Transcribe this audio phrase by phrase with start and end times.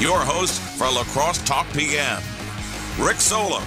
[0.00, 2.22] your host for La Crosse Talk PM,
[2.98, 3.60] Rick Solo.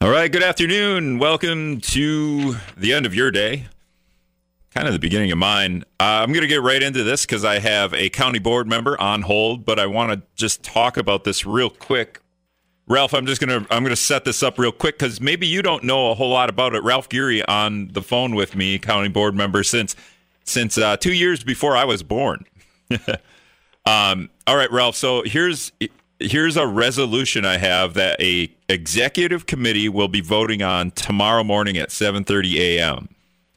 [0.00, 1.18] All right, good afternoon.
[1.20, 3.66] Welcome to the end of your day,
[4.74, 5.84] kind of the beginning of mine.
[6.00, 9.00] Uh, I'm going to get right into this because I have a county board member
[9.00, 12.20] on hold, but I want to just talk about this real quick.
[12.88, 15.84] Ralph, I'm just gonna I'm gonna set this up real quick because maybe you don't
[15.84, 16.82] know a whole lot about it.
[16.82, 19.94] Ralph Geary on the phone with me, county board member since
[20.44, 22.46] since uh, two years before I was born.
[23.88, 24.96] um, all right, Ralph.
[24.96, 25.72] So here's
[26.20, 31.78] here's a resolution I have that a executive committee will be voting on tomorrow morning
[31.78, 33.08] at 7:30 a.m.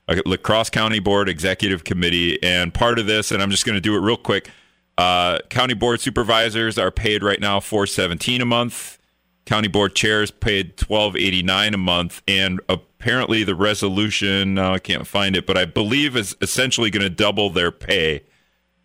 [0.07, 3.81] A La County Board Executive Committee, and part of this, and I'm just going to
[3.81, 4.49] do it real quick.
[4.98, 8.99] Uh, county board supervisors are paid right now 417 a month.
[9.45, 15.35] County board chairs paid 1289 a month, and apparently the resolution uh, I can't find
[15.35, 18.21] it, but I believe is essentially going to double their pay.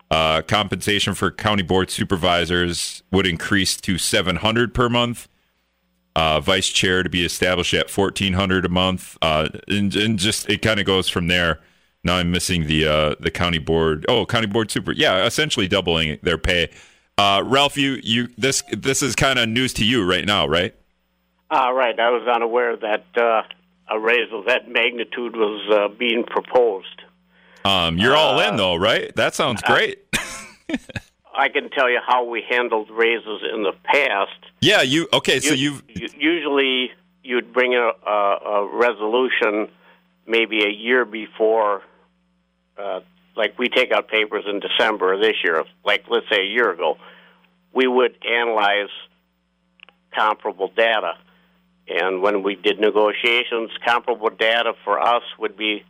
[0.09, 5.27] Uh, compensation for county board supervisors would increase to 700 per month.
[6.15, 10.63] Uh, vice chair to be established at 1400 a month, uh, and, and, just it
[10.63, 11.59] kind of goes from there.
[12.03, 14.05] Now I'm missing the uh, the county board.
[14.09, 14.93] Oh, county board super.
[14.93, 16.71] Yeah, essentially doubling their pay.
[17.19, 20.73] Uh, Ralph, you you this this is kind of news to you right now, right?
[21.51, 21.99] Uh, right.
[21.99, 23.43] I was unaware that uh,
[23.89, 27.03] a raise of that magnitude was uh, being proposed.
[27.63, 29.13] Um, you're all in though, right?
[29.15, 30.06] That sounds great.
[31.37, 34.31] I can tell you how we handled raises in the past.
[34.61, 35.39] yeah, you okay?
[35.39, 36.91] So You- you've you- usually
[37.23, 39.67] you'd bring a, a, a resolution
[40.25, 41.81] maybe a year before.
[42.77, 43.01] Uh,
[43.35, 45.63] like we take out papers in December of this year.
[45.85, 46.97] Like let's say a year ago,
[47.73, 48.89] we would analyze
[50.15, 51.13] comparable data,
[51.87, 55.83] and when we did negotiations, comparable data for us would be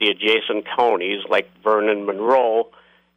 [0.00, 2.70] the adjacent counties like Vernon, Monroe,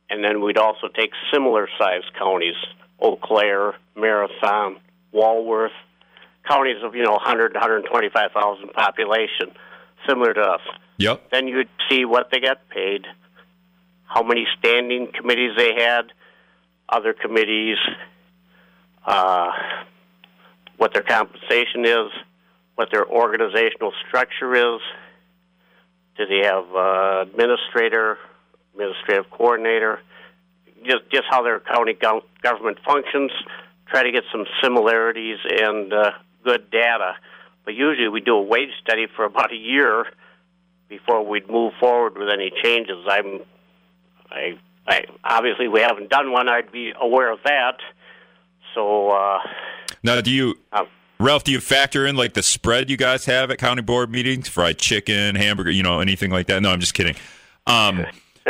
[0.10, 2.56] and then we'd also take similar sized counties,
[3.00, 4.78] Eau Claire, Marathon,
[5.12, 5.72] Walworth,
[6.48, 9.52] counties of, you know, 100 125,000 population,
[10.08, 10.62] similar to us.
[10.98, 11.30] yep.
[11.32, 13.06] Then you'd see what they got paid,
[14.06, 16.12] how many standing committees they had,
[16.90, 17.78] other committees,
[19.06, 19.52] uh,
[20.78, 22.12] what their compensation is,
[22.76, 24.82] what their organizational structure is.
[26.18, 28.18] Do they have uh, administrator,
[28.74, 30.00] administrative coordinator?
[30.86, 33.32] Just just how their county gov- government functions.
[33.88, 36.12] Try to get some similarities and uh,
[36.44, 37.16] good data.
[37.66, 40.06] But usually we do a wage study for about a year
[40.90, 42.98] before we'd move forward with any changes.
[43.08, 43.40] I'm,
[44.30, 46.50] I, I obviously we haven't done one.
[46.50, 47.78] I'd be aware of that.
[48.76, 49.40] So uh,
[50.04, 50.88] Now, do you, um,
[51.20, 51.44] Ralph?
[51.46, 54.50] Do you factor in like the spread you guys have at county board meetings?
[54.50, 56.62] Fried chicken, hamburger, you know, anything like that?
[56.62, 57.16] No, I'm just kidding.
[57.66, 58.06] Um,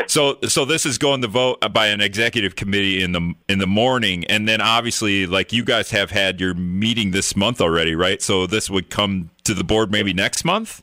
[0.08, 3.68] so, so this is going to vote by an executive committee in the in the
[3.68, 8.22] morning, and then obviously, like you guys have had your meeting this month already, right?
[8.22, 10.82] So this would come to the board maybe next month.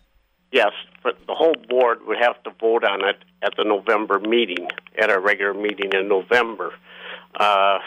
[0.53, 0.73] yes,
[1.03, 4.69] but the whole board would have to vote on it at the November meeting,
[5.01, 6.73] at our regular meeting in November.
[7.39, 7.79] Uh,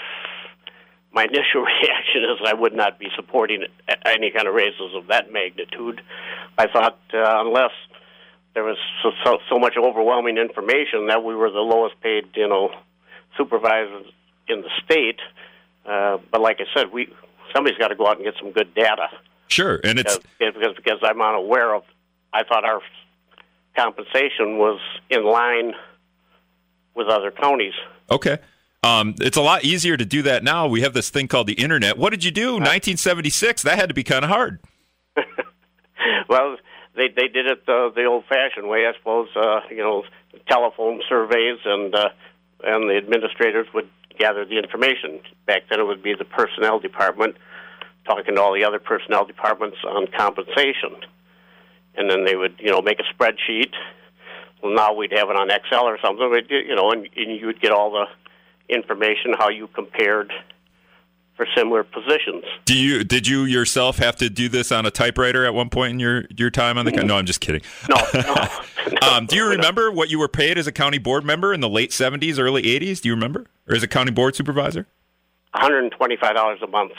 [1.12, 3.64] my initial reaction is I would not be supporting
[4.06, 6.02] any kind of raises of that magnitude.
[6.58, 7.72] I thought uh, unless
[8.54, 12.48] there was so, so, so much overwhelming information that we were the lowest paid, you
[12.48, 12.70] know,
[13.38, 14.06] supervisors
[14.48, 15.20] in the state.
[15.86, 17.14] Uh, but like I said, we
[17.54, 19.10] somebody's got to go out and get some good data
[19.54, 21.84] Sure, and it's because, because because I'm unaware of.
[22.34, 22.82] I thought our
[23.76, 24.80] compensation was
[25.12, 25.74] in line
[26.96, 27.74] with other counties.
[28.10, 28.40] okay.
[28.84, 30.68] Um, it's a lot easier to do that now.
[30.68, 31.98] We have this thing called the internet.
[31.98, 32.54] What did you do?
[32.54, 33.62] 1976.
[33.62, 34.60] That had to be kind of hard.
[36.28, 36.58] well,
[36.96, 39.30] they they did it the, the old-fashioned way, I suppose.
[39.36, 40.04] Uh, you know,
[40.48, 42.10] telephone surveys, and uh,
[42.64, 45.20] and the administrators would gather the information.
[45.46, 47.36] Back then, it would be the personnel department
[48.06, 50.96] talking to all the other personnel departments on compensation,
[51.96, 53.74] and then they would you know make a spreadsheet.
[54.62, 56.30] Well, now we'd have it on Excel or something.
[56.30, 58.06] But, you know, and, and you would get all the
[58.74, 60.32] information how you compared
[61.36, 62.44] for similar positions.
[62.66, 65.94] Do you did you yourself have to do this on a typewriter at one point
[65.94, 66.92] in your your time on the?
[66.92, 67.62] No, I'm just kidding.
[67.90, 68.22] No, no.
[68.22, 68.48] no.
[69.02, 71.70] Um, do you remember what you were paid as a county board member in the
[71.70, 73.02] late 70s, early 80s?
[73.02, 74.88] Do you remember, or as a county board supervisor?
[75.56, 76.92] $125 a month.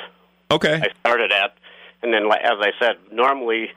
[0.50, 0.74] Okay.
[0.74, 1.54] I started at,
[2.02, 3.70] and then as I said, normally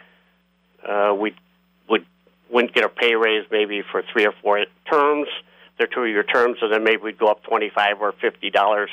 [0.88, 1.36] uh, we
[1.89, 2.06] would
[2.50, 5.27] wouldn't get a pay raise maybe for three or four terms.
[5.77, 8.89] They're two-year terms, and then maybe we'd go up twenty-five or fifty dollars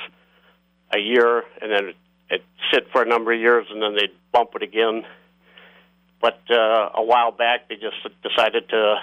[0.94, 1.96] a year, and then it
[2.30, 2.42] it'd
[2.72, 5.04] sit for a number of years, and then they'd bump it again.
[6.20, 8.96] But uh, a while back, they just decided to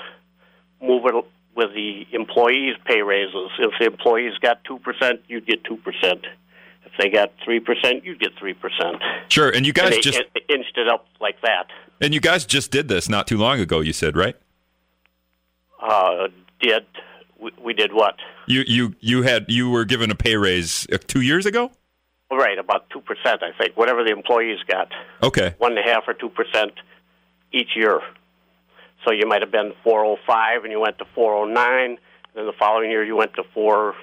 [0.82, 1.14] move it
[1.56, 3.52] with the employees' pay raises.
[3.60, 6.26] If the employees got two percent, you'd get two percent.
[6.86, 8.98] If they got three percent, you'd get three percent.
[9.30, 11.68] Sure, and you guys and they just in- inched it up like that.
[12.02, 13.82] and you guys just did this not too long ago.
[13.82, 14.36] You said right?
[15.82, 16.28] Uh,
[16.60, 16.86] did
[17.40, 18.16] we, we did what?
[18.48, 21.72] You you you had you were given a pay raise uh, two years ago.
[22.32, 23.76] Right, about two percent, I think.
[23.76, 24.90] Whatever the employees got,
[25.22, 26.72] Okay, one and a half or two percent
[27.52, 28.00] each year.
[29.04, 31.92] So you might have been four oh five, and you went to four oh nine.
[31.92, 32.00] and
[32.36, 33.96] Then the following year, you went to four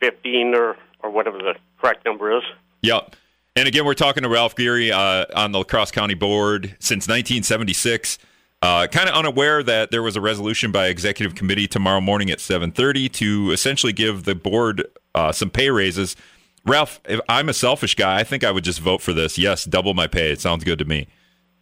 [0.00, 2.44] fifteen, or or whatever the correct number is.
[2.82, 3.16] Yep.
[3.56, 7.08] And again, we're talking to Ralph Geary uh, on the La Crosse County Board since
[7.08, 8.18] 1976.
[8.62, 12.38] Uh, kind of unaware that there was a resolution by executive committee tomorrow morning at
[12.38, 16.14] 7:30 to essentially give the board uh, some pay raises.
[16.64, 19.38] Ralph, if I'm a selfish guy, I think I would just vote for this.
[19.38, 20.30] Yes, double my pay.
[20.30, 21.08] It sounds good to me.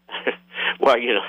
[0.78, 1.25] Well, you know,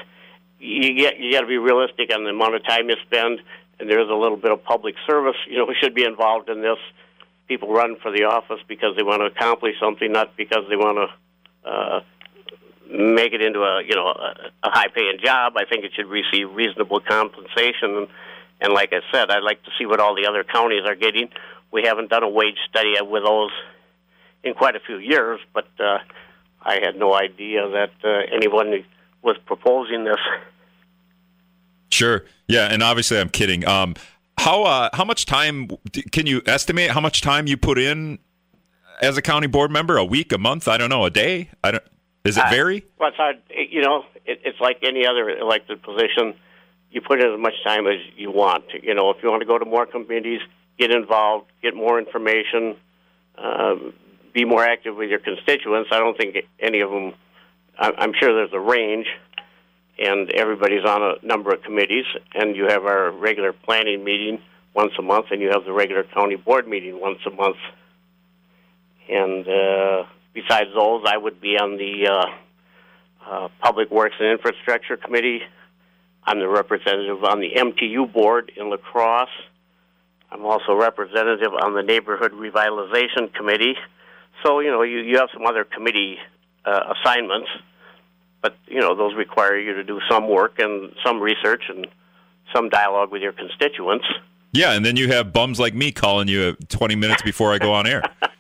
[0.60, 3.40] you get you got to be realistic on the amount of time you spend,
[3.80, 5.38] and there's a little bit of public service.
[5.50, 6.78] You know, we should be involved in this.
[7.48, 11.10] People run for the office because they want to accomplish something, not because they want
[11.64, 12.02] to uh,
[12.92, 15.54] make it into a you know a, a high-paying job.
[15.58, 18.08] I think it should receive reasonable compensation, and,
[18.62, 21.30] and like I said, I'd like to see what all the other counties are getting.
[21.72, 23.52] We haven't done a wage study with those
[24.44, 26.00] in quite a few years, but uh,
[26.62, 28.84] I had no idea that uh, anyone
[29.22, 30.20] was proposing this.
[31.90, 32.26] Sure.
[32.48, 33.68] Yeah, and obviously I'm kidding.
[33.68, 33.96] Um,
[34.38, 35.70] how uh, how much time
[36.12, 38.20] can you estimate how much time you put in
[39.02, 39.98] as a county board member?
[39.98, 40.68] A week, a month?
[40.68, 41.06] I don't know.
[41.06, 41.50] A day?
[41.64, 41.84] I don't.
[42.24, 42.86] Does it vary?
[43.00, 43.38] Well, it's hard.
[43.50, 46.34] It, you know, it, it's like any other elected position.
[46.92, 48.66] You put in as much time as you want.
[48.84, 50.42] You know, if you want to go to more committees,
[50.78, 52.76] get involved, get more information,
[53.38, 53.94] um,
[54.34, 55.90] be more active with your constituents.
[55.92, 57.14] I don't think any of them.
[57.80, 59.06] I'm sure there's a range,
[60.00, 62.06] and everybody's on a number of committees.
[62.34, 64.40] And you have our regular planning meeting
[64.74, 67.58] once a month, and you have the regular county board meeting once a month.
[69.10, 70.04] And uh,
[70.34, 72.26] besides those, I would be on the uh,
[73.30, 75.42] uh, Public Works and Infrastructure Committee.
[76.24, 79.30] I'm the representative on the MTU board in La Crosse.
[80.32, 83.76] I'm also representative on the Neighborhood Revitalization Committee.
[84.44, 86.18] So, you know, you, you have some other committee
[86.66, 87.50] uh, assignments,
[88.42, 91.88] but, you know, those require you to do some work and some research and
[92.54, 94.06] some dialogue with your constituents.
[94.54, 97.74] Yeah, and then you have bums like me calling you 20 minutes before I go
[97.74, 98.04] on air.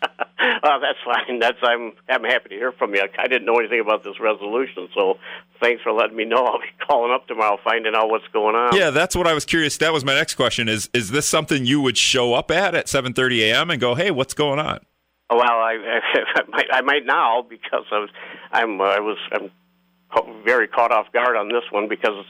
[0.67, 1.39] Uh, that's fine.
[1.39, 3.01] That's I'm I'm happy to hear from you.
[3.17, 5.17] I didn't know anything about this resolution, so
[5.61, 6.43] thanks for letting me know.
[6.45, 8.75] I'll be calling up tomorrow, finding out what's going on.
[8.75, 9.77] Yeah, that's what I was curious.
[9.77, 10.67] That was my next question.
[10.67, 13.69] Is is this something you would show up at at 7:30 a.m.
[13.69, 14.79] and go, "Hey, what's going on?"
[15.29, 15.99] Well, I,
[16.35, 18.09] I might I might now because I was
[18.51, 19.49] I'm uh, I was I'm
[20.43, 22.25] very caught off guard on this one because,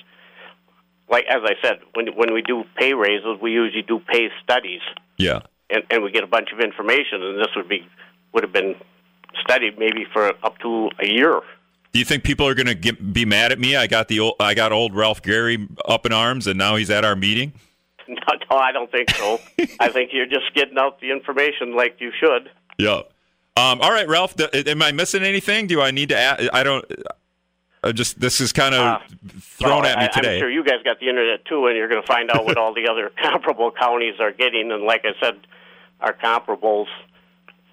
[1.09, 4.81] like as I said, when when we do pay raises, we usually do pay studies,
[5.17, 5.39] Yeah.
[5.71, 7.87] and and we get a bunch of information, and this would be
[8.33, 8.75] would have been
[9.43, 11.41] studied maybe for up to a year.
[11.93, 13.75] Do you think people are going to be mad at me?
[13.75, 16.89] I got the old, I got old Ralph Geary up in arms, and now he's
[16.89, 17.53] at our meeting.
[18.09, 18.15] No,
[18.51, 19.37] no, I don't think so.
[19.81, 22.49] I think you're just getting out the information like you should.
[22.77, 23.01] Yeah.
[23.57, 24.33] Um, all right, Ralph.
[24.53, 25.67] am I missing anything?
[25.67, 26.17] Do I need to?
[26.17, 26.85] Add, I don't.
[27.83, 28.99] I just this is kind of Uh,
[29.41, 30.35] thrown Well, at me I, today.
[30.35, 32.57] I'm sure you guys got the internet too, and you're going to find out what
[32.57, 34.71] all the other comparable counties are getting.
[34.71, 35.39] And like I said,
[35.99, 36.87] our comparables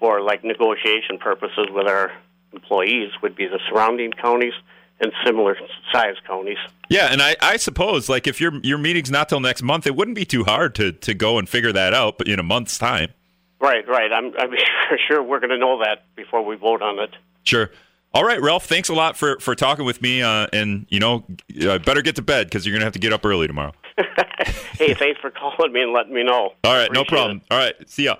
[0.05, 2.11] for like negotiation purposes with our
[2.53, 4.53] employees would be the surrounding counties
[4.99, 5.57] and similar
[5.91, 6.59] size counties.
[6.89, 9.95] Yeah, and I, I suppose like if your your meeting's not till next month, it
[9.95, 12.77] wouldn't be too hard to to go and figure that out, but in a month's
[12.77, 13.13] time.
[13.59, 14.11] Right, right.
[14.13, 14.51] I'm, I'm
[15.07, 17.09] sure we're going to know that before we vote on it.
[17.43, 17.71] Sure.
[18.13, 18.67] All right, Ralph.
[18.67, 20.21] Thanks a lot for for talking with me.
[20.21, 21.25] Uh, and you know,
[21.67, 23.73] uh, better get to bed because you're gonna have to get up early tomorrow.
[24.77, 26.53] hey, thanks for calling me and letting me know.
[26.63, 27.37] All right, no problem.
[27.37, 27.43] it.
[27.51, 28.17] All right, see ya.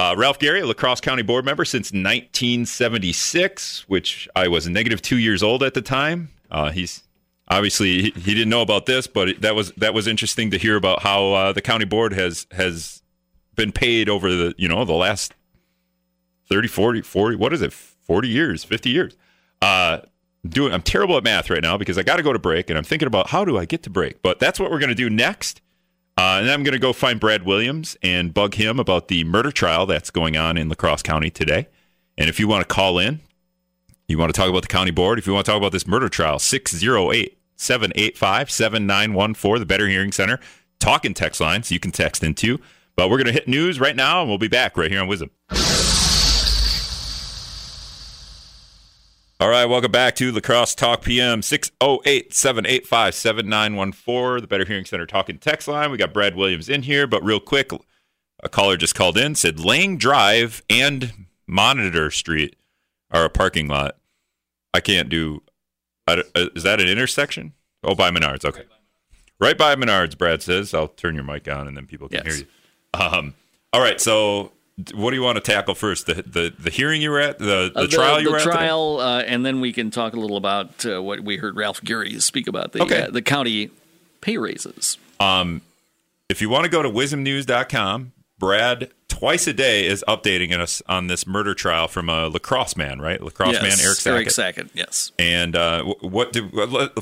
[0.00, 5.02] Uh, Ralph Geary, a La Crosse County board member since 1976, which I was negative
[5.02, 6.30] two years old at the time.
[6.50, 7.02] Uh, he's
[7.48, 10.76] obviously he, he didn't know about this, but that was that was interesting to hear
[10.76, 13.02] about how uh, the county board has has
[13.56, 15.34] been paid over the you know the last
[16.48, 19.18] 30, 40, 40 what is it, 40 years, 50 years.
[19.60, 19.98] Uh,
[20.48, 22.78] doing I'm terrible at math right now because I got to go to break and
[22.78, 24.22] I'm thinking about how do I get to break.
[24.22, 25.60] But that's what we're going to do next.
[26.20, 29.50] Uh, and I'm going to go find Brad Williams and bug him about the murder
[29.50, 31.66] trial that's going on in La Crosse County today.
[32.18, 33.20] And if you want to call in,
[34.06, 35.86] you want to talk about the county board, if you want to talk about this
[35.86, 40.38] murder trial, 608 785 7914, the Better Hearing Center,
[40.78, 42.60] talking text lines you can text into.
[42.96, 45.08] But we're going to hit news right now and we'll be back right here on
[45.08, 45.30] Wisdom.
[49.40, 54.84] All right, welcome back to La Crosse Talk PM 608 785 7914, the Better Hearing
[54.84, 55.90] Center talking text line.
[55.90, 57.70] We got Brad Williams in here, but real quick,
[58.42, 61.14] a caller just called in, said Lang Drive and
[61.46, 62.56] Monitor Street
[63.10, 63.96] are a parking lot.
[64.74, 65.42] I can't do.
[66.06, 67.54] I uh, is that an intersection?
[67.82, 68.44] Oh, by Menards.
[68.44, 68.64] Okay,
[69.40, 70.18] right by Menards.
[70.18, 70.74] Brad says.
[70.74, 72.36] I'll turn your mic on and then people can Yes.
[72.36, 73.00] hear you.
[73.00, 73.34] Um.
[73.72, 74.00] All right.
[74.00, 74.52] So,
[74.94, 76.06] what do you want to tackle first?
[76.06, 78.42] The the, the hearing you were at, the the Uh, trial you the were at.
[78.44, 78.56] today?
[78.56, 81.82] trial, uh, and then we can talk a little about uh, what we heard Ralph
[81.82, 83.02] Geary speak about the Okay.
[83.02, 83.70] uh, the county
[84.20, 84.98] pay raises.
[85.18, 85.62] Um,
[86.28, 91.08] If you want to go to wizmnews.com, Brad twice a day is updating us on
[91.08, 93.20] this murder trial from a lacrosse man, right?
[93.20, 94.12] La Crosse yes, man Eric Sackett.
[94.14, 95.12] Eric Sackett, yes.
[95.18, 96.50] And uh, what did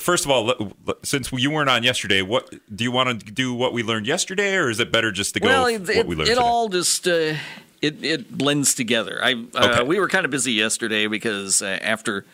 [0.00, 0.72] first of all,
[1.04, 3.54] since you weren't on yesterday, what do you want to do?
[3.54, 6.16] What we learned yesterday, or is it better just to go well, it, what we
[6.16, 6.40] learned it today?
[6.46, 7.34] all just uh,
[7.82, 9.18] it it blends together.
[9.22, 9.82] I uh, Okay.
[9.84, 12.24] we were kind of busy yesterday because uh, after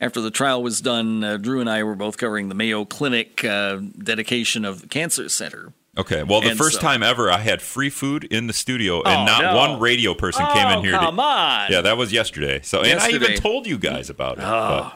[0.00, 3.44] after the trial was done, uh, Drew and I were both covering the Mayo Clinic
[3.44, 5.72] uh, dedication of the cancer center.
[5.96, 6.22] okay.
[6.24, 9.22] Well, the and first so- time ever, I had free food in the studio, and
[9.22, 9.56] Oh, not no.
[9.56, 10.92] one radio person came in Oh, here.
[10.92, 11.70] to- come on!
[11.70, 12.60] Yeah, that was yesterday.
[12.62, 14.42] So, and I even told you guys about it.
[14.42, 14.94] but-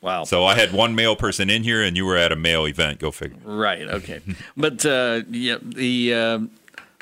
[0.00, 0.24] wow.
[0.24, 2.98] so I had one male person in here, and you were at a male event.
[3.00, 3.36] Go figure.
[3.44, 3.82] Right.
[3.86, 4.20] Okay.
[4.56, 6.38] but uh, yeah, the uh,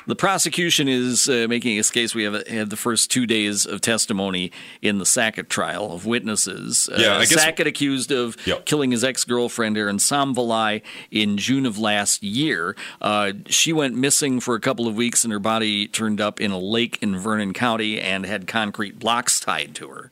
[0.07, 2.15] the prosecution is uh, making its case.
[2.15, 6.89] We have had the first two days of testimony in the Sackett trial of witnesses.
[6.91, 8.65] Uh, Yeah, I guess- Sackett accused of Yep.
[8.65, 12.75] killing his ex girlfriend Erin Samvalai in June of last year.
[13.01, 16.51] Uh, she went missing for a couple of weeks, and her body turned up in
[16.51, 20.11] a lake in Vernon County and had concrete blocks tied to her.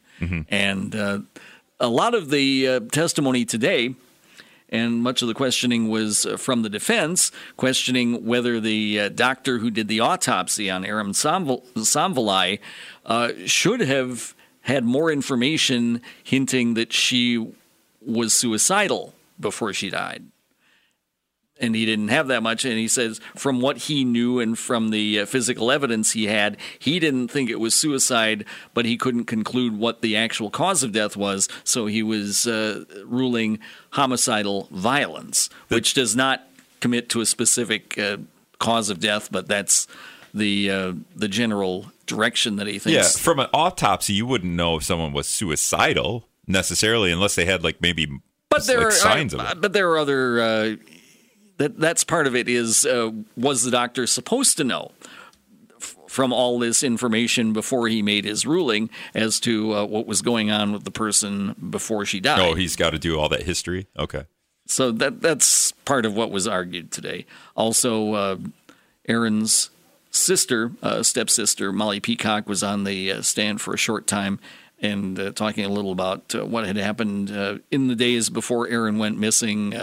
[0.49, 1.19] And uh,
[1.79, 3.95] a lot of the uh, testimony today
[4.69, 9.59] and much of the questioning was uh, from the defense, questioning whether the uh, doctor
[9.59, 12.59] who did the autopsy on Aram Samval- Samvalai
[13.05, 17.53] uh, should have had more information hinting that she
[18.01, 20.25] was suicidal before she died.
[21.59, 22.65] And he didn't have that much.
[22.65, 26.57] And he says, from what he knew and from the uh, physical evidence he had,
[26.79, 28.43] he didn't think it was suicide,
[28.73, 31.47] but he couldn't conclude what the actual cause of death was.
[31.63, 33.59] So he was uh, ruling
[33.91, 36.45] homicidal violence, which does not
[36.81, 38.17] commit to a specific uh,
[38.59, 39.87] cause of death, but that's
[40.33, 43.17] the uh, the general direction that he thinks.
[43.17, 47.63] Yeah, from an autopsy, you wouldn't know if someone was suicidal necessarily, unless they had
[47.63, 48.19] like maybe
[48.49, 49.61] but there like are signs of it.
[49.61, 50.75] but there are other uh,
[51.57, 54.91] that that's part of it is uh, was the doctor supposed to know
[55.77, 60.21] f- from all this information before he made his ruling as to uh, what was
[60.21, 63.43] going on with the person before she died Oh, he's got to do all that
[63.43, 63.87] history.
[63.97, 64.23] Okay.
[64.67, 67.25] so that that's part of what was argued today.
[67.55, 68.37] Also, uh,
[69.07, 69.69] Erin's
[70.11, 74.39] sister, uh, stepsister Molly Peacock, was on the uh, stand for a short time
[74.81, 78.67] and uh, talking a little about uh, what had happened uh, in the days before
[78.67, 79.73] Erin went missing.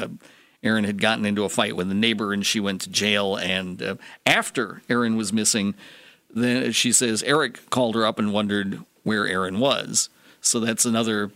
[0.63, 3.37] Erin had gotten into a fight with a neighbor and she went to jail.
[3.37, 5.75] And uh, after Erin was missing,
[6.31, 10.09] then she says Eric called her up and wondered where Erin was.
[10.41, 11.31] So that's another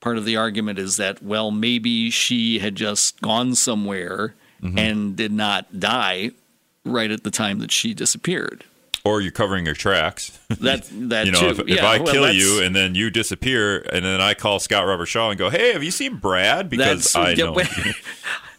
[0.00, 4.78] part of the argument is that well maybe she had just gone somewhere Mm-hmm.
[4.78, 6.30] and did not die
[6.84, 8.62] right at the time that she disappeared
[9.04, 10.38] Or you're covering your tracks.
[10.60, 12.94] that that you know, too if, if Yeah, I well, kill that's- you and then
[12.94, 16.16] you disappear, and then I call Scott Robert Shaw and go, "Hey, have you seen
[16.18, 17.56] Brad?" Because that's I yeah, know.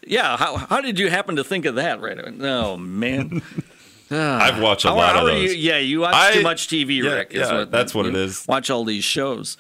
[0.06, 2.34] yeah how, how did you happen to think of that right away?
[2.50, 3.42] oh man
[4.12, 5.54] I've watched a How- lot how of those.
[5.54, 8.16] you- yeah you watch I- too much tv yeah, rick is yeah, that's what it
[8.16, 8.46] is.
[8.48, 9.56] watch all these shows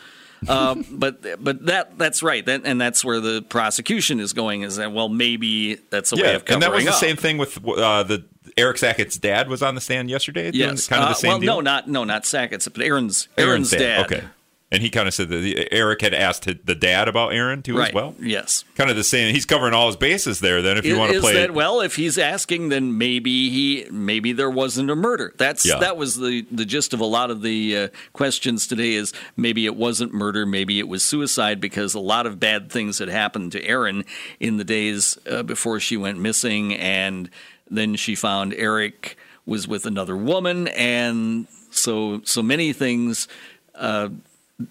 [0.50, 4.76] um, but but that that's right that, and that's where the prosecution is going is
[4.76, 6.96] that well maybe that's a way of covering and that was the up.
[6.98, 8.26] same thing with uh, the
[8.58, 10.52] Eric Sackett's dad was on the stand yesterday.
[10.54, 11.56] Yes, kind of the Uh, same well, deal.
[11.56, 14.06] no, not no, not Sackett's, but Erin's Erin's, dad.
[14.06, 14.24] Okay,
[14.72, 17.78] and he kind of said that the, Eric had asked the dad about Erin too
[17.78, 17.90] right?
[17.90, 18.16] as well.
[18.20, 18.64] Yes.
[18.76, 19.32] Kind of the same.
[19.32, 20.64] He's covering all his bases there.
[20.64, 21.80] Then, if you Is- want to play, that well?
[21.80, 25.32] If he's asking, then maybe he maybe there wasn't a murder.
[25.38, 25.78] That's Yeah.
[25.80, 28.94] that was the the gist of a lot of the uh, questions today.
[28.94, 32.98] Is maybe it wasn't murder, maybe it was suicide because a lot of bad things
[33.00, 34.06] had happened to Erin
[34.40, 37.30] in the days uh, before she went missing, and
[37.78, 43.28] then she found Eric was with another woman, and so so many things.
[43.76, 44.10] Uh,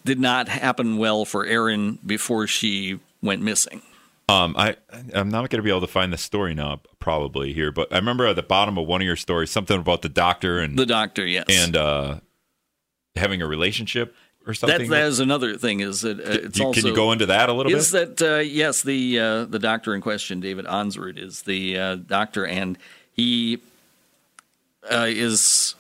[0.05, 3.83] did not happen well for Erin before she went missing.
[4.29, 4.77] Um, I
[5.13, 7.97] I'm not going to be able to find the story now, probably here, but I
[7.97, 10.87] remember at the bottom of one of your stories something about the doctor and The
[10.87, 12.21] doctor, yes, and uh,
[13.17, 14.15] having a relationship
[14.47, 14.91] or That, something.
[14.91, 15.81] that is another thing.
[15.81, 18.17] Is that uh, it's You- also can you go into that a little is bit?
[18.19, 22.47] that uh, yes the uh, the doctor in question, David Onsrud, is the uh, doctor,
[22.47, 22.79] and
[23.13, 23.59] he
[24.91, 25.75] uh, is.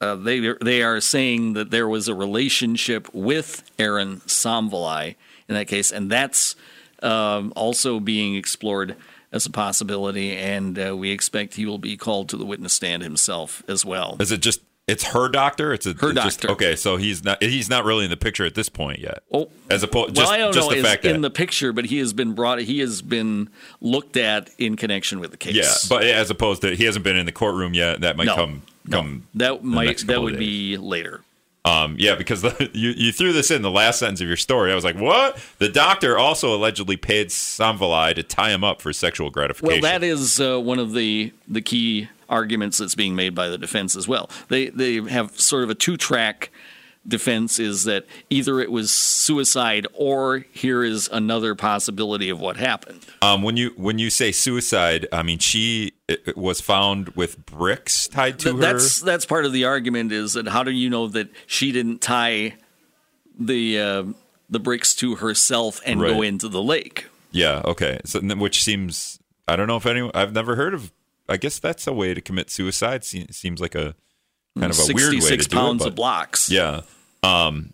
[0.00, 5.14] Uh, they they are saying that there was a relationship with Erin Samvalai
[5.48, 6.54] in that case, and that's
[7.02, 8.94] um, also being explored
[9.32, 10.36] as a possibility.
[10.36, 14.16] And uh, we expect he will be called to the witness stand himself as well.
[14.20, 15.72] Is it just It's her doctor.
[15.72, 16.52] It's a Her it's just- doctor.
[16.52, 19.24] okay, so he's not he's not really in the picture at this point yet.
[19.32, 21.86] Oh, As opposed, well, just, I don't just know the fact in the picture, but
[21.86, 22.60] he has been brought.
[22.60, 23.48] He has been
[23.80, 25.54] looked at in connection with the case.
[25.56, 28.00] yeah, but as opposed to he hasn't been in the courtroom yet.
[28.02, 28.98] That might no, come no.
[28.98, 31.22] come that might that would be later.
[31.66, 34.70] Um, yeah, because the, you you threw this in the last sentence of your story.
[34.70, 35.38] I was like, what?
[35.58, 39.82] The doctor also allegedly paid Samvalai to tie him up for sexual gratification.
[39.82, 43.58] Well, that is uh, one of the the key arguments that's being made by the
[43.58, 44.30] defense as well.
[44.48, 46.50] They they have sort of a two track
[47.08, 53.04] defense is that either it was suicide or here is another possibility of what happened.
[53.22, 57.44] um, when you when you say suicide, I mean she it, it was found with
[57.46, 58.60] bricks tied to Th- her.
[58.72, 62.00] that's that's part of the argument is that how do you know that she didn't
[62.00, 62.54] tie
[63.38, 64.04] the uh,
[64.48, 67.06] the bricks to herself and go into the lake?
[67.30, 67.62] Yeah.
[67.64, 68.00] Okay.
[68.04, 70.92] So, which seems I don't know if anyone I've never heard of.
[71.28, 73.04] I guess that's a way to commit suicide.
[73.04, 73.94] Se- Seems like a
[74.58, 75.50] kind of a weird way to do it.
[75.50, 76.48] pounds but- of blocks.
[76.48, 76.82] Yeah.
[77.22, 77.72] Um,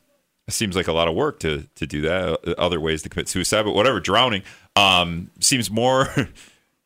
[0.48, 2.28] it seems like a lot of work to to do that.
[2.46, 4.00] Uh, Other ways to commit suicide, but whatever.
[4.00, 4.42] Drowning
[4.76, 6.08] um, seems more.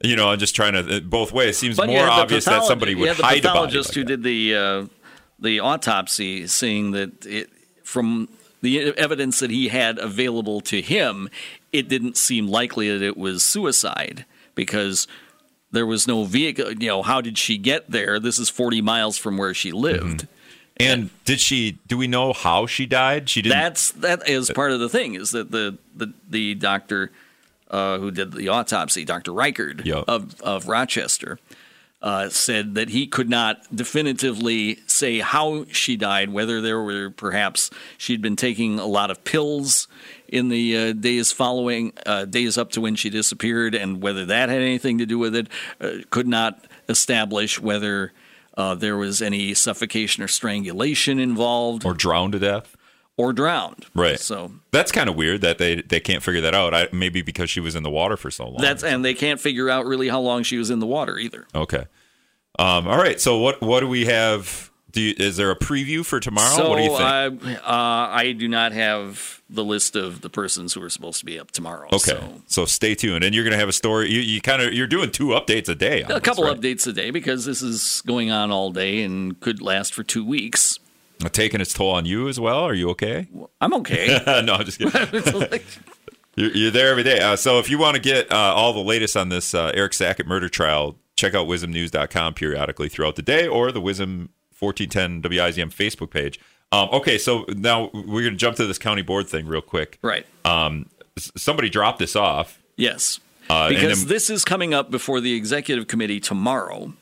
[0.02, 1.56] You know, I'm just trying to both ways.
[1.56, 3.40] Seems But more the obvious that somebody would the hide a body.
[3.40, 4.86] pathologist who did the uh,
[5.38, 7.48] the autopsy, seeing that it,
[7.82, 8.28] from
[8.60, 11.30] the evidence that he had available to him,
[11.72, 15.08] it didn't seem likely that it was suicide because
[15.70, 16.72] there was no vehicle.
[16.72, 18.20] You know, how did she get there?
[18.20, 20.28] This is 40 miles from where she lived.
[20.78, 21.78] And did she?
[21.86, 23.30] Do we know how she died?
[23.30, 23.58] She didn't.
[23.58, 27.10] That's that is part of the thing is that the the the doctor
[27.70, 29.32] uh, who did the autopsy, Dr.
[29.32, 30.04] Reichard Yep.
[30.06, 31.38] of of Rochester,
[32.02, 37.70] uh, said that he could not definitively say how she died, whether there were perhaps
[37.96, 39.88] she'd been taking a lot of pills
[40.28, 44.48] in the uh, days following, uh, days up to when she disappeared, and whether that
[44.50, 45.48] had anything to do with it.
[45.80, 48.12] Uh, could not establish whether.
[48.56, 52.76] Uh, there was any suffocation or strangulation involved, or drowned to death.
[53.18, 53.86] or drowned.
[53.94, 54.18] Right.
[54.18, 56.72] So That's kind of weird that they they can't figure that out.
[56.74, 58.60] I, maybe because she was in the water for so long.
[58.62, 61.46] that's and they can't figure out really how long she was in the water either.
[61.54, 61.86] okay.
[62.58, 63.20] Um, all right.
[63.20, 64.70] So what what do we have?
[64.96, 66.56] Do you, is there a preview for tomorrow?
[66.56, 67.58] So what do you think?
[67.62, 71.26] uh, uh, I do not have the list of the persons who are supposed to
[71.26, 71.84] be up tomorrow.
[71.88, 72.42] Okay, So.
[72.46, 72.64] so.
[72.64, 74.08] stay tuned, and you're going to have a story.
[74.10, 76.00] You, you kind of you're doing two updates a day.
[76.00, 76.58] A this, couple right?
[76.58, 80.24] updates a day because this is going on all day and could last for two
[80.24, 80.78] weeks.
[81.32, 82.60] taking its toll on you as well.
[82.60, 83.28] Are you okay?
[83.60, 84.18] I'm okay.
[84.26, 85.60] no, I'm just kidding.
[86.36, 87.18] You're, you're there every day.
[87.20, 89.92] Uh, so if you want to get uh, all the latest on this uh, Eric
[89.94, 95.72] Sackett murder trial, check out wizmnews.com periodically throughout the day or the Wisdom 1410 WIZM
[95.74, 96.38] Facebook page.
[96.72, 99.98] Um, okay, so now we're going to jump to this county board thing real quick.
[100.02, 100.26] right.
[100.44, 100.86] Um,
[101.36, 102.60] somebody dropped this off.
[102.76, 103.20] Yes.
[103.48, 106.92] Uh, because then- this is coming up before the executive committee tomorrow.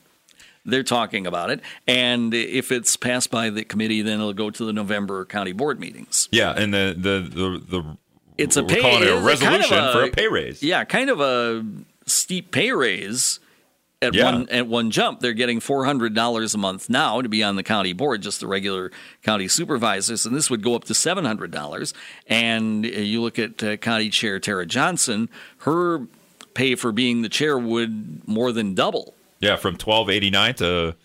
[0.67, 1.61] They're talking about it.
[1.87, 5.79] And if it's passed by the committee, then it'll go to the November county board
[5.79, 6.27] meetings.
[6.31, 7.97] Yeah, and the the the, the
[8.39, 10.63] It's a pay calling it a it's kind of resolution a- for a pay raise.
[10.63, 11.63] Yeah, kind of a
[12.07, 13.39] steep pay raise
[14.05, 14.25] at Yeah.
[14.25, 15.19] one at one jump.
[15.19, 18.39] They're getting four hundred dollars a month now to be on the county board, just
[18.39, 18.91] the regular
[19.23, 21.93] county supervisors, and this would go up to seven hundred dollars.
[22.27, 26.07] And uh, you look at uh, County Chair Tara Johnson, her
[26.53, 29.13] pay for being the chair would more than double.
[29.39, 30.95] Yeah, from twelve eighty nine to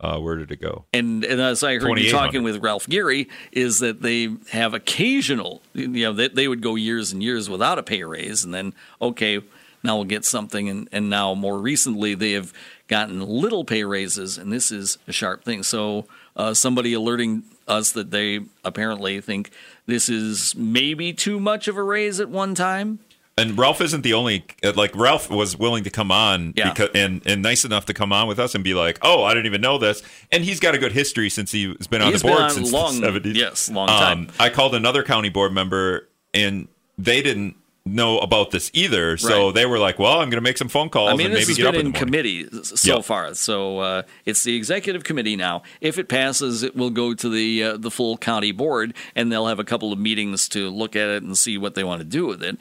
[0.00, 0.84] uh, where did it go?
[0.92, 2.10] And, and as I heard you 2800.
[2.12, 6.74] talking with Ralph Geary, is that they have occasional, you know, they, they would go
[6.74, 9.40] years and years without a pay raise, and then okay,
[9.84, 12.52] now we'll get something, and, and now more recently they have
[12.88, 15.62] gotten little pay raises, and this is a sharp thing.
[15.62, 19.50] So uh, somebody alerting us that they apparently think
[19.86, 22.98] this is maybe too much of a raise at one time.
[23.36, 24.44] And Ralph isn't the only
[24.76, 26.72] like Ralph was willing to come on Yeah.
[26.72, 29.34] because and and nice enough to come on with us and be like, "Oh, I
[29.34, 32.22] didn't even know this." And he's got a good history since he's been on He's
[32.22, 33.34] the board on since long- the 70s.
[33.34, 34.18] yes, long time.
[34.20, 39.16] Um, I called another county board member and they didn't know about this either.
[39.18, 39.54] So Right.
[39.54, 41.42] they were like, "Well, I'm going to make some phone calls I mean, and this
[41.42, 43.04] maybe has get up been in in the morning." committee so Yep.
[43.04, 43.34] far.
[43.34, 45.62] So uh, it's the executive committee now.
[45.82, 49.48] If it passes, it will go to the uh, the full county board, and they'll
[49.48, 52.04] have a couple of meetings to look at it and see what they want to
[52.06, 52.56] do with it.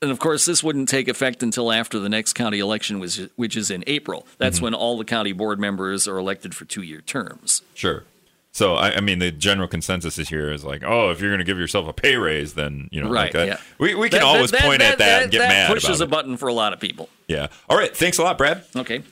[0.00, 3.30] And of course, this wouldn't take effect until after the next county election, which is,
[3.34, 4.26] which is in April.
[4.38, 4.64] That's Mm-hmm.
[4.64, 7.62] when all the county board members are elected for two year terms.
[7.74, 8.04] Sure.
[8.58, 11.38] So I, I mean, the general consensus is here is like, "Oh, if you're going
[11.38, 13.56] to give yourself a pay raise, then you know, Right, like that." yeah.
[13.78, 15.74] We we can That- always that- point at that, and get mad at that mad
[15.74, 16.10] pushes a it.
[16.10, 17.08] button for a lot of people.
[17.28, 17.46] Yeah.
[17.68, 17.96] All right.
[17.96, 18.64] Thanks a lot, Brad.
[18.74, 19.02] Okay.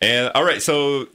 [0.00, 1.06] And all right, so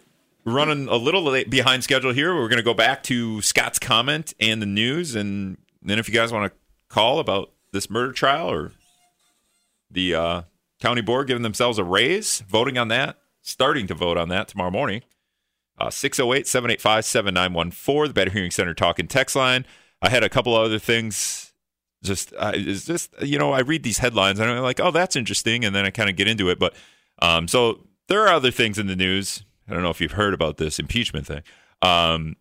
[0.46, 2.34] running a little late behind schedule here.
[2.34, 6.14] We're going to go back to Scott's comment and the news, and then if you
[6.14, 6.58] guys want to
[6.88, 8.72] call about this murder trial or
[9.92, 10.42] the uh,
[10.80, 14.72] county board giving themselves a raise, voting on that, starting to vote on that tomorrow
[14.72, 15.02] morning,
[15.90, 19.66] 608 785 7914, the Better Hearing Center talking text line.
[20.02, 21.54] I had a couple other things.
[22.04, 25.16] Just, uh, it's just, you know, I read these headlines and I'm like, oh, that's
[25.16, 25.66] interesting.
[25.66, 26.60] And then I kind of get into it.
[26.60, 26.76] But
[27.20, 29.44] um, so there are other things in the news.
[29.68, 31.42] I don't know if you've heard about this impeachment thing
[31.82, 32.36] um,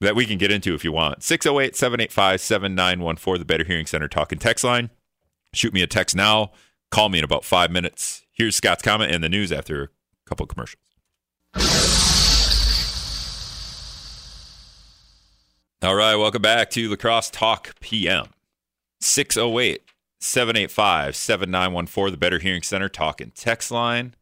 [0.00, 1.22] that we can get into if you want.
[1.22, 4.90] 608 785 7914, the Better Hearing Center talking text line.
[5.54, 6.50] Shoot me a text now.
[6.90, 8.24] Call me in about five minutes.
[8.32, 9.88] Here's Scott's comment and the news after a
[10.28, 12.11] couple commercials.
[15.82, 18.26] All right, welcome back to La Crosse Talk PM.
[19.00, 19.82] 608
[20.20, 24.14] 785 7914, the Better Hearing Center talking text line.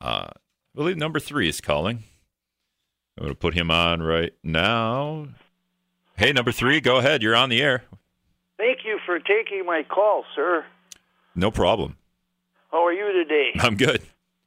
[0.00, 0.32] Uh, I
[0.74, 2.02] believe number three is calling.
[3.16, 5.28] I'm going to put him on right now.
[6.16, 7.22] Hey, number three, go ahead.
[7.22, 7.84] You're on the air.
[8.56, 10.64] Thank you for taking my call, sir.
[11.36, 11.96] No problem.
[12.72, 13.52] How are you today?
[13.60, 14.02] I'm good.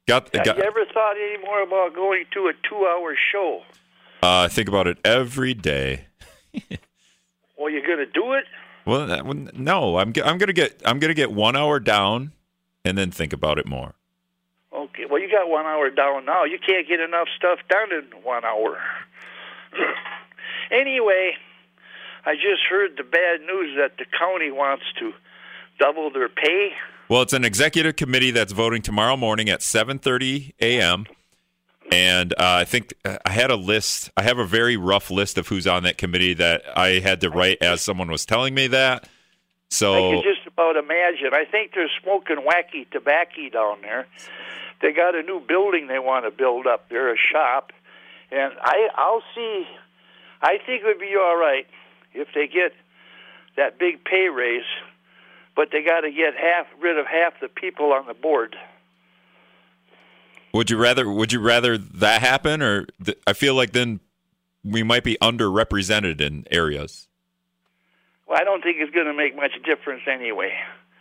[0.06, 3.62] Got, Have got you ever thought any more about going to a two-hour show?
[4.22, 6.08] uh, I think about it every day.
[7.60, 8.44] Well, you're gonna do it?
[8.86, 12.32] Well, that, no, I'm I'm gonna get I'm gonna get one hour down,
[12.86, 13.94] and then think about it more.
[14.72, 15.04] Okay.
[15.10, 16.44] Well, you got one hour down now.
[16.44, 18.78] You can't get enough stuff done in one hour.
[20.70, 21.32] anyway,
[22.24, 25.12] I just heard the bad news that the county wants to
[25.78, 26.70] double their pay.
[27.10, 31.04] Well, it's an executive committee that's voting tomorrow morning at 7:30 a.m.
[31.92, 34.10] And uh, I think uh, I had a list.
[34.16, 37.30] I have a very rough list of who's on that committee that I had to
[37.30, 39.08] write as someone was telling me that.
[39.70, 41.30] So I can just about imagine.
[41.32, 44.06] I think they're smoking wacky tobacco down there.
[44.82, 47.72] They got a new building they want to build up They're a shop,
[48.30, 49.64] and I I'll see.
[50.42, 51.66] I think it would be all right
[52.14, 52.72] if they get
[53.56, 54.64] that big pay raise,
[55.54, 58.56] but they got to get half rid of half the people on the board.
[60.52, 64.00] Would you rather would you rather that happen, or th- I feel like then
[64.64, 67.08] we might be underrepresented in areas.
[68.26, 70.52] Well, I don't think it's going to make much difference anyway.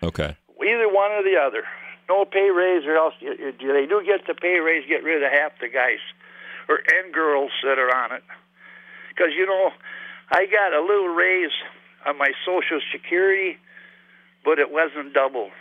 [0.02, 0.36] Okay.
[0.62, 1.64] Either one or the other.
[2.08, 4.88] No pay raise, or else you- you- they do get the pay raise.
[4.88, 6.00] Get rid of half the guys
[6.68, 8.24] or and girls that are on it.
[9.10, 9.72] Because you know,
[10.32, 11.52] I got a little raise
[12.06, 13.58] on my Social Security,
[14.46, 15.52] but it wasn't double.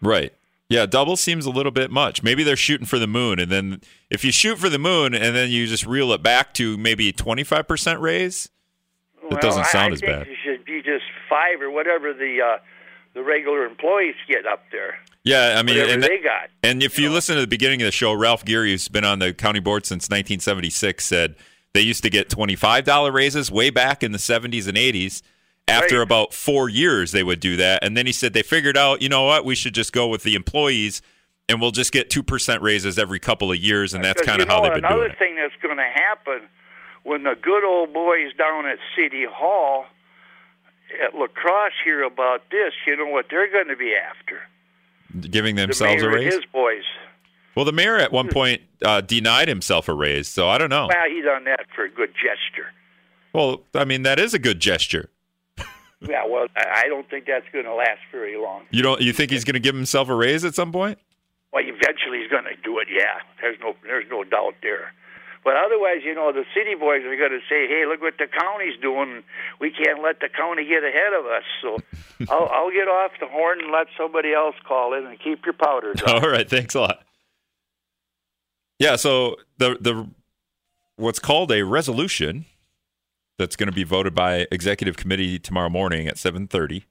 [0.00, 0.32] Right.
[0.70, 2.22] Yeah, double seems a little bit much.
[2.22, 5.34] Maybe they're shooting for the moon, and then if you shoot for the moon and
[5.34, 8.48] then you just reel it back to maybe twenty five percent raise,
[9.20, 10.28] it Well, doesn't sound I as think bad.
[10.28, 12.58] It should be just five or whatever the uh,
[13.14, 14.98] the regular employees get up there.
[15.24, 16.48] Yeah, I mean, and, they got.
[16.62, 19.18] and if you listen to the beginning of the show, Ralph Geary, who's been on
[19.18, 21.34] the county board since 1976, said
[21.74, 25.20] they used to get twenty five dollar raises way back in the 70s and 80s.
[25.70, 26.02] After Right.
[26.02, 29.08] about four years, they would do that, and then he said they figured out, you
[29.08, 31.02] know what, we should just go with the employees,
[31.48, 34.48] and we'll just get two percent raises every couple of years, and that's kind of
[34.48, 35.18] how they've been another doing it.
[35.18, 36.42] thing that's going to happen
[37.02, 39.86] when the good old boys down at City Hall
[41.02, 44.40] at La Crosse hear about this, you know what they're going to be after?
[45.20, 46.34] Giving The themselves a mayor and raise.
[46.34, 46.82] his boys.
[47.56, 50.86] Well, the mayor at one point uh, denied himself a raise, so I don't know.
[50.88, 52.68] Well, he done that for a good gesture.
[53.32, 55.08] Well, I mean that is a good gesture.
[56.00, 58.62] Yeah, well, I don't think that's going to last very long.
[58.70, 59.00] You don't?
[59.00, 60.98] You think he's going to give himself a raise at some point?
[61.52, 62.88] Well, eventually he's going to do it.
[62.90, 64.92] Yeah, there's no there's no doubt there.
[65.42, 68.26] But otherwise, you know, the city boys are going to say, "Hey, look what the
[68.26, 69.22] county's doing.
[69.60, 71.78] We can't let the county get ahead of us." So,
[72.32, 75.54] I'll, I'll get off the horn and let somebody else call in and keep your
[75.54, 76.12] powder dry.
[76.14, 77.00] All right, thanks a lot.
[78.78, 80.08] Yeah, so the the
[80.96, 82.44] what's called a resolution
[83.40, 86.84] that's going to be voted by executive committee tomorrow morning at 7:30.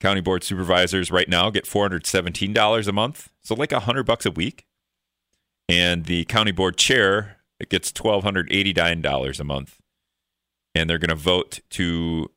[0.00, 4.66] County board supervisors right now get $417 a month, so like 100 bucks a week.
[5.68, 9.78] And the county board chair it gets $1289 a month.
[10.74, 12.30] And they're going to vote to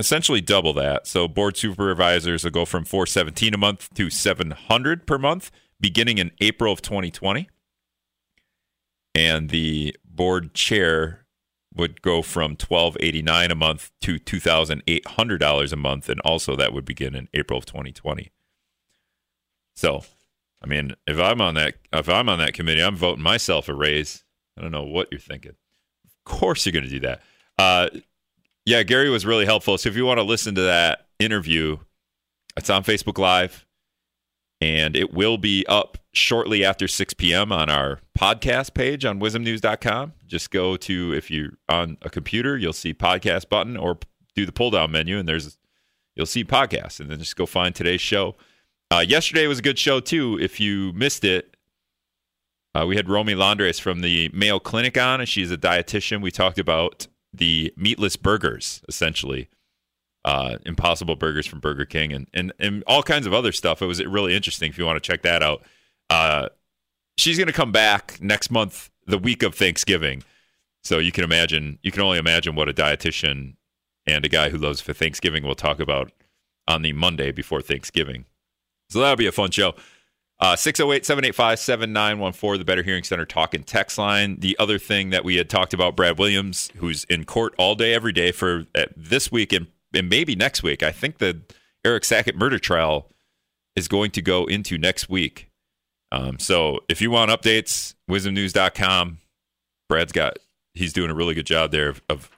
[0.00, 1.06] essentially double that.
[1.06, 6.32] So board supervisors will go from 417 a month to 700 per month beginning in
[6.40, 7.48] April of 2020.
[9.14, 11.24] And the board chair
[11.74, 17.14] would go from 1289 a month to $2800 a month and also that would begin
[17.14, 18.32] in April of 2020.
[19.76, 20.02] So,
[20.60, 23.74] I mean, if I'm on that if I'm on that committee, I'm voting myself a
[23.74, 24.24] raise.
[24.58, 25.52] I don't know what you're thinking.
[26.04, 27.22] Of course you're going to do that.
[27.56, 27.88] Uh,
[28.66, 29.78] yeah, Geary was really helpful.
[29.78, 31.78] So if you want to listen to that interview,
[32.56, 33.64] it's on Facebook Live
[34.60, 37.52] and it will be up shortly after 6 p.m.
[37.52, 40.12] on our podcast page on wizmnews.com.
[40.26, 43.98] Just go to, if you're on a computer, you'll see podcast button or
[44.34, 45.58] do the pull down menu and there's,
[46.16, 48.34] you'll see podcast and then just go find today's show.
[48.90, 50.38] Uh, yesterday was a good show too.
[50.40, 51.54] If you missed it,
[52.74, 56.20] Uh, we had Romy Landres from the Mayo Clinic on, and she's a dietitian.
[56.20, 59.48] We talked about the meatless burgers, essentially,
[60.24, 63.80] uh, Impossible Burgers from Burger King, and, and and all kinds of other stuff.
[63.82, 64.70] It was really interesting.
[64.70, 65.62] If you want to check that out,
[66.10, 66.48] uh,
[67.16, 70.22] she's going to come back next month, the week of Thanksgiving.
[70.84, 73.56] So you can imagine, you can only imagine what a dietitian
[74.06, 76.12] and a guy who loves for Thanksgiving will talk about
[76.66, 78.24] on the Monday before Thanksgiving.
[78.88, 79.74] So that'll be a fun show.
[80.40, 84.38] Uh, 608 785 7914, the Better Hearing Center talk and text line.
[84.38, 87.92] The other thing that we had talked about, Brad Williams, who's in court all day,
[87.92, 90.82] every day for uh, this week and, and maybe next week.
[90.82, 91.42] I think the
[91.84, 93.10] Eric Sackett murder trial
[93.76, 95.50] is going to go into next week.
[96.10, 99.18] Um, so if you want updates, wizmnews.com.
[99.88, 100.38] Brad's got,
[100.74, 102.30] he's doing a really good job there of, of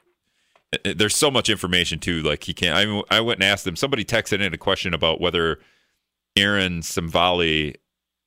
[0.85, 2.23] there's so much information too.
[2.23, 2.77] Like he can't.
[2.77, 3.77] I mean, I went and asked him.
[3.77, 5.59] Somebody texted in a question about whether
[6.37, 7.77] Erin Cimvalli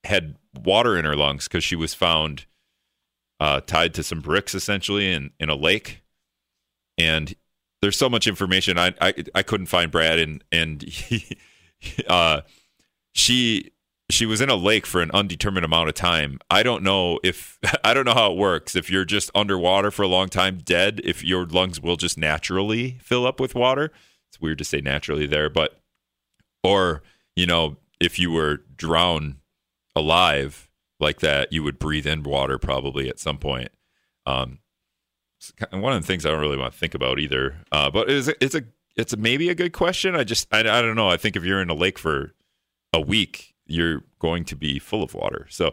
[0.04, 2.46] had water in her lungs because she was found
[3.40, 6.02] uh, tied to some bricks essentially in, in a lake.
[6.98, 7.34] And
[7.84, 8.80] there's so much information.
[8.80, 11.38] I I, I couldn't find Brad and and he,
[12.08, 12.42] uh,
[13.14, 13.72] she
[14.10, 16.40] she was in a lake for an undetermined amount of time.
[16.50, 18.76] I don't know if I don't know how it works.
[18.76, 22.98] If you're just underwater for a long time, dead, if your lungs will just naturally
[23.02, 23.92] fill up with water.
[24.30, 25.80] It's weird to say naturally there, but
[26.64, 27.04] or
[27.36, 29.36] you know if you were drowned
[29.96, 30.70] alive
[31.02, 33.72] like that, you would breathe in water probably at some point.
[34.26, 34.60] Um,
[35.72, 37.58] one of the things I don't really want to think about either.
[37.72, 38.64] Uh, but it's a, it's a
[38.96, 40.16] it's a, maybe a good question.
[40.16, 41.10] I just I, I don't know.
[41.10, 42.34] I think if you're in a lake for
[42.94, 45.48] a week, you're going to be full of water.
[45.50, 45.68] So,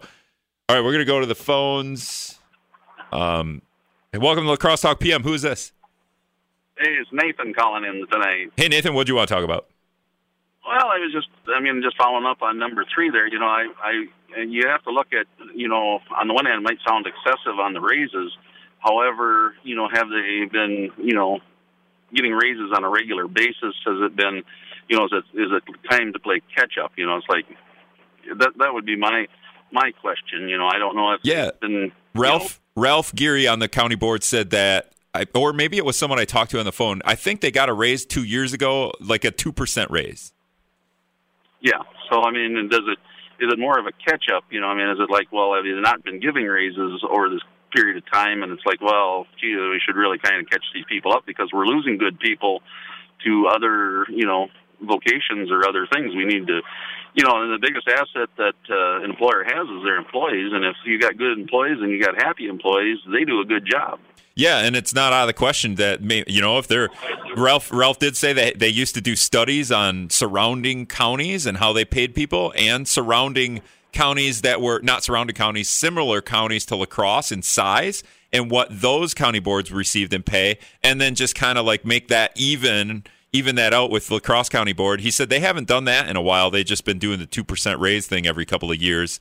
[0.69, 2.39] all right, we're gonna go to the phones.
[3.13, 3.63] Um,
[4.13, 5.23] and welcome to La Crosse Talk PM.
[5.23, 5.73] Who is this?
[6.79, 8.53] Hey, it's Nathan calling in tonight.
[8.57, 9.67] Hey, Nathan, what do you want to talk about?
[10.67, 13.27] Well, I was just, I mean, just following up on number three there.
[13.27, 14.07] You know, I, I,
[14.37, 17.07] and you have to look at, you know, on the one hand, it might sound
[17.07, 18.33] excessive on the raises.
[18.81, 21.41] However, you know, have they been, you know,
[22.15, 23.75] getting raises on a regular basis?
[23.87, 24.43] Has it been,
[24.89, 26.93] you know, is it is it time to play catch up?
[26.97, 27.47] You know, it's like
[28.39, 28.51] that.
[28.59, 29.27] That would be my
[29.71, 30.49] my question.
[30.49, 31.51] You know, I don't know if yeah.
[31.61, 34.93] Been, Ralph know, Ralph Geary on the county board said that.
[35.13, 37.03] I, or maybe it was someone I talked to on the phone.
[37.05, 40.33] I think they got a raise two years ago, like a two percent raise.
[41.61, 41.83] Yeah.
[42.09, 42.99] So I mean, does it
[43.45, 44.45] is it more of a catch up?
[44.51, 47.29] You know, I mean, is it like, well, have you not been giving raises over
[47.29, 48.43] this period of time?
[48.43, 51.51] And it's like, well, gee, we should really kind of catch these people up because
[51.53, 52.63] we're losing good people
[53.25, 54.49] to other, you know,
[54.81, 56.15] vocations or other things.
[56.15, 56.61] We need to,
[57.15, 60.53] you know, and the biggest asset that uh, an employer has is their employees.
[60.53, 63.69] And if you got good employees and you got happy employees, they do a good
[63.71, 64.01] job.
[64.35, 66.89] Yeah, and it's not out of the question that you know if they're
[67.37, 71.73] Ralph Ralph did say that they used to do studies on surrounding counties and how
[71.73, 73.61] they paid people and surrounding
[73.93, 79.15] counties that were not surrounding counties, similar counties to lacrosse in size and what those
[79.15, 83.55] county boards received in pay and then just kind of like make that even even
[83.55, 85.01] that out with lacrosse County Board.
[85.01, 86.51] He said they haven't done that in a while.
[86.51, 89.21] They've just been doing the 2% raise thing every couple of years.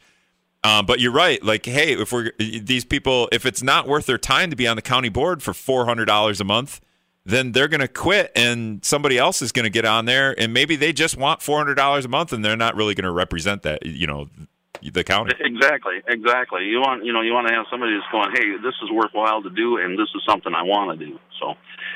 [0.64, 1.42] Um, but you're right.
[1.44, 4.76] Like, hey, if we're these people, if it's not worth their time to be on
[4.76, 6.82] the county board for four hundred dollars a month,
[7.26, 10.54] then they're going to quit, and somebody else is going to get on there, and
[10.54, 13.12] maybe they just want four hundred dollars a month, and they're not really going to
[13.12, 14.28] represent that, you know,
[14.82, 15.34] the county.
[15.40, 16.66] Exactly, exactly.
[16.66, 19.42] You want, you know, you want to have somebody that's going, hey, this is worthwhile
[19.44, 21.20] to do, and this is something I want to do.
[21.40, 21.56] So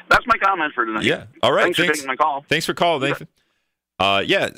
[0.10, 1.06] that's my comment for tonight.
[1.06, 1.26] Yeah.
[1.41, 1.63] All right.
[1.63, 1.91] Thanks, Thanks.
[1.91, 2.46] for taking my call.
[2.50, 3.28] Thanks for calling, Nathan.
[4.00, 4.50] Uh, yeah,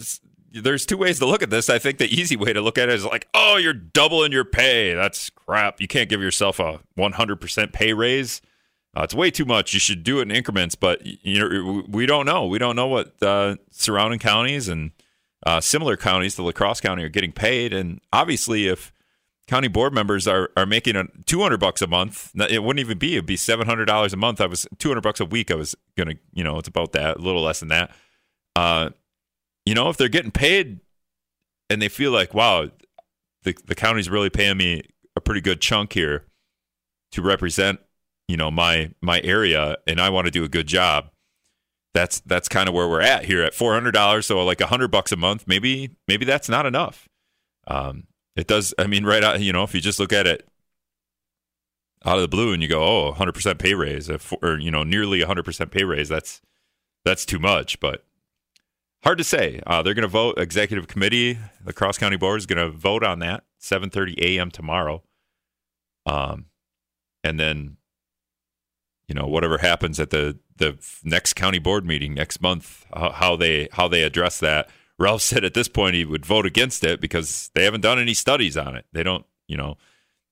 [0.52, 1.70] there's two ways to look at this.
[1.70, 4.46] I think the easy way to look at it is like, oh, you're doubling your
[4.46, 4.94] pay.
[4.94, 5.82] That's crap.
[5.82, 8.42] You can't give yourself a 100% pay raise.
[8.98, 9.74] Uh, it's way too much.
[9.74, 12.48] You should do it in increments, but you know we don't know.
[12.48, 14.92] We don't know what uh, surrounding counties and
[15.46, 17.74] uh, similar counties to La Crosse County are getting paid.
[17.74, 18.92] And obviously, if
[19.48, 23.14] county board members are, are making a 200 bucks a month, it wouldn't even be.
[23.14, 24.42] It'd be 700 dollars a month.
[24.42, 25.52] I was 200 bucks a week.
[25.52, 27.92] I was gonna, you know, it's about that, a little less than that.
[28.56, 28.90] Uh,
[29.66, 30.80] you know, if they're getting paid
[31.70, 32.70] and they feel like, wow,
[33.44, 34.82] the the county's really paying me
[35.16, 36.26] a pretty good chunk here
[37.12, 37.80] to represent,
[38.28, 41.12] you know, my my area, and I want to do a good job.
[41.96, 44.68] That's that's kind of where we're at here at four hundred dollars, so like a
[44.68, 45.46] hundred bucks a month.
[45.48, 47.08] Maybe maybe that's not enough.
[47.68, 48.74] Um, it does.
[48.78, 49.40] I mean, right out.
[49.40, 50.46] You know, if you just look at it
[52.04, 55.22] out of the blue and you go, oh, 100% pay raise, or you know, nearly
[55.22, 56.42] 100% pay raise, that's
[57.06, 57.80] that's too much.
[57.80, 58.04] But
[59.06, 59.62] hard to say.
[59.66, 60.38] Uh, they're going to vote.
[60.38, 64.52] Executive committee, the Cross County Board is going to vote on that 7:30 a.m.
[64.52, 65.02] tomorrow.
[66.06, 66.48] Um,
[67.24, 67.78] and then,
[69.08, 73.36] you know, whatever happens at the the next county board meeting next month, how, how
[73.36, 74.70] they how they address that.
[74.98, 78.14] Ralph said at this point he would vote against it because they haven't done any
[78.14, 78.86] studies on it.
[78.94, 79.78] They don't, you know,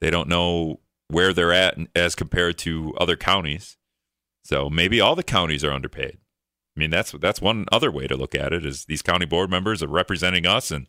[0.01, 3.77] They don't know where they're at as compared to other counties.
[4.43, 6.17] So maybe all the counties are underpaid.
[6.75, 9.49] I mean, that's that's one other way to look at it is these county board
[9.49, 10.87] members are representing us and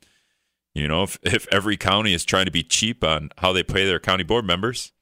[0.75, 3.87] you know, if, if every county is trying to be cheap on how they pay
[3.87, 4.93] their county board members,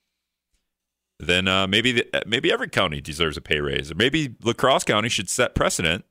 [1.23, 4.85] then uh, maybe the, maybe every county deserves a pay raise, or maybe La Crosse
[4.85, 6.05] County should set precedent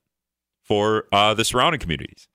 [0.64, 2.28] for uh, the surrounding communities.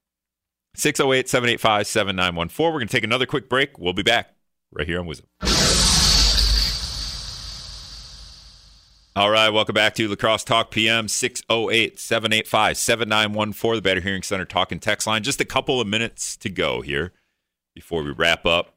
[0.74, 2.64] 608 785 7914.
[2.64, 3.78] We're going to take another quick break.
[3.78, 4.34] We'll be back
[4.72, 5.22] right here on WIZM.
[9.16, 14.22] All right, welcome back to La Crosse Talk PM 608 785 7914, the Better Hearing
[14.22, 15.22] Center talk and text line.
[15.22, 17.14] Just a couple of minutes to go here
[17.74, 18.74] before we wrap up.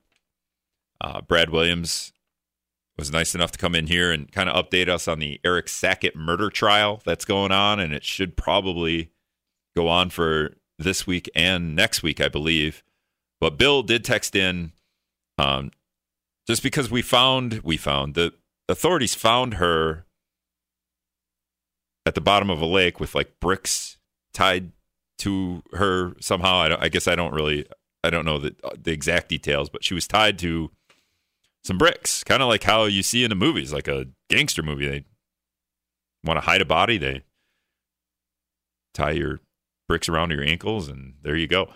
[1.02, 2.14] Uh, Brad Williams
[3.00, 5.70] was nice enough to come in here and kind of update us on the Eric
[5.70, 9.12] Sackett murder trial that's going on, and it should probably
[9.76, 12.84] go on for this week and next week, I believe.
[13.40, 14.74] But Bill did text in
[15.38, 15.72] um,
[16.48, 18.34] just because we found, we found, the
[18.68, 20.06] authorities found her
[22.06, 23.98] at the bottom of a lake with like bricks
[24.34, 24.72] tied
[25.20, 26.56] to her somehow.
[26.56, 27.66] I, I guess I don't really,
[28.04, 30.72] I don't know the, the exact details, but she was tied to
[31.64, 34.88] some bricks, kind of like how you see in the movies, like a gangster movie.
[34.88, 35.06] They
[36.24, 37.24] want to hide a body, they
[38.94, 39.40] tie your
[39.88, 41.70] bricks around your ankles, and there you go.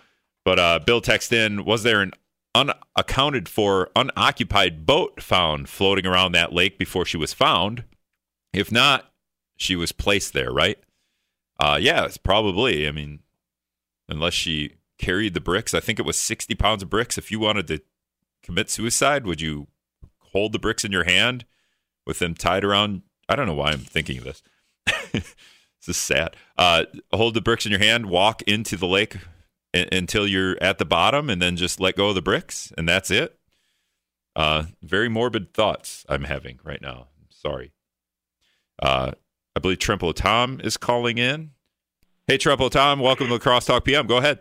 [0.45, 2.11] But uh, Bill texted in, was there an
[2.55, 7.83] unaccounted for unoccupied boat found floating around that lake before she was found?
[8.53, 9.11] If not,
[9.57, 10.77] she was placed there, right?
[11.59, 12.87] Uh, yeah, it's probably.
[12.87, 13.19] I mean,
[14.09, 17.17] unless she carried the bricks, I think it was 60 pounds of bricks.
[17.17, 17.81] If you wanted to
[18.43, 19.67] commit suicide, would you
[20.33, 21.45] hold the bricks in your hand
[22.05, 23.03] with them tied around?
[23.29, 24.43] I don't know why I'm thinking of this.
[25.11, 25.35] this
[25.87, 26.35] is sad.
[26.57, 29.17] Uh, hold the bricks in your hand, walk into the lake
[29.73, 33.09] until you're at the bottom, and then just let go of the bricks, and that's
[33.09, 33.39] it.
[34.35, 37.07] Uh, very morbid thoughts I'm having right now.
[37.29, 37.71] sorry.
[38.81, 39.11] Uh,
[39.55, 41.51] I believe Trempealeau Tom is calling in.
[42.27, 44.07] Hey, Trempealeau Tom, welcome to the Crosstalk PM.
[44.07, 44.39] Go ahead.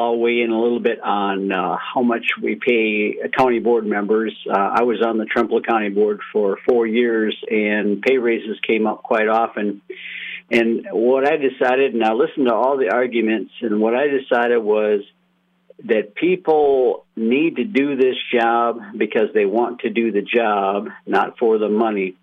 [0.00, 4.36] I'll weigh in a little bit on uh, how much we pay county board members.
[4.48, 8.86] Uh, I was on the Trempealeau County Board for four years, and pay raises came
[8.86, 9.82] up quite often.
[10.50, 14.58] And what I decided, and I listened to all the arguments, and what I decided
[14.58, 15.02] was
[15.84, 21.38] that people need to do this job because they want to do the job, not
[21.38, 22.16] for the money.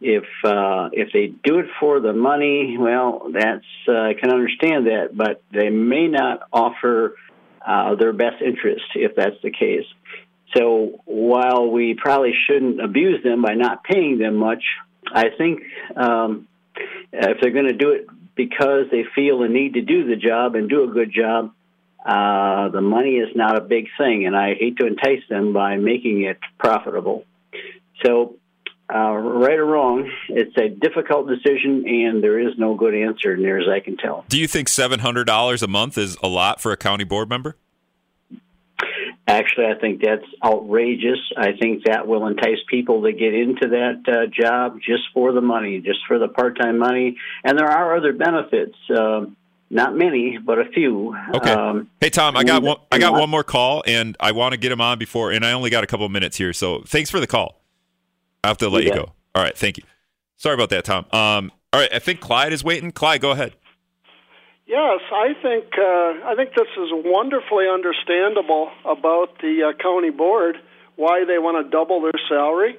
[0.00, 4.86] If uh, if they do it for the money, well, that's uh, I can understand
[4.86, 7.16] that, but they may not offer
[7.66, 9.86] uh, their best interest if that's the case.
[10.56, 14.62] So while we probably shouldn't abuse them by not paying them much,
[15.10, 15.62] I think
[15.96, 16.46] um,
[17.12, 20.54] if they're going to do it because they feel a need to do the job
[20.54, 21.52] and do a good job,
[22.04, 25.76] uh, the money is not a big thing, and I hate to entice them by
[25.76, 27.24] making it profitable.
[28.04, 28.36] So
[28.94, 33.58] uh, right or wrong, it's a difficult decision, and there is no good answer, near
[33.58, 34.24] as I can tell.
[34.28, 37.28] Do you think seven hundred dollars a month is a lot for a county board
[37.28, 37.56] member?
[39.26, 41.20] Actually, I think that's outrageous.
[41.36, 45.40] I think that will entice people to get into that uh, job just for the
[45.40, 47.16] money, just for the part-time money.
[47.44, 48.76] And there are other benefits.
[48.90, 49.26] Uh,
[49.70, 51.16] not many, but a few.
[51.34, 51.50] Okay.
[51.50, 52.76] Um, hey Tom, I got one.
[52.90, 55.30] I got one more call, and I want to get him on before.
[55.30, 57.61] And I only got a couple of minutes here, so thanks for the call.
[58.44, 59.12] I have to let you, you go.
[59.34, 59.84] All right, thank you.
[60.36, 61.06] Sorry about that, Tom.
[61.12, 62.90] Um, all right, I think Clyde is waiting.
[62.90, 63.54] Clyde, go ahead.
[64.66, 70.56] Yes, I think uh, I think this is wonderfully understandable about the uh, county board
[70.96, 72.78] why they want to double their salary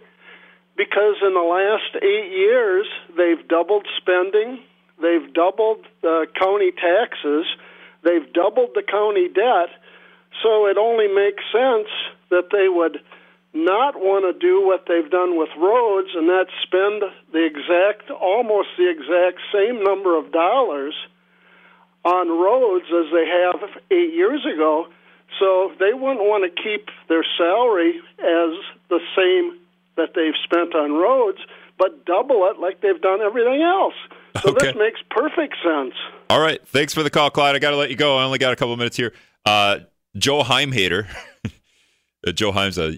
[0.76, 4.60] because in the last eight years they've doubled spending,
[5.02, 7.45] they've doubled the county taxes,
[8.04, 9.69] they've doubled the county debt.
[10.41, 11.89] So it only makes sense
[12.30, 12.99] that they would
[13.54, 18.70] not want to do what they've done with roads, and that's spend the exact, almost
[18.78, 20.96] the exact same number of dollars
[22.04, 24.88] on roads as they have eight years ago.
[25.39, 28.54] So they wouldn't want to keep their salary as
[28.89, 29.60] the same
[29.95, 31.39] that they've spent on roads,
[31.78, 33.95] but double it like they've done everything else.
[34.41, 34.68] So okay.
[34.68, 35.93] this makes perfect sense.
[36.30, 36.66] All right.
[36.68, 37.56] Thanks for the call, Clyde.
[37.56, 38.18] I got to let you go.
[38.18, 39.14] I only got a couple minutes here.
[39.45, 39.80] Uh,
[40.18, 41.08] Joe Heimhater.
[42.34, 42.97] Joe Heim's a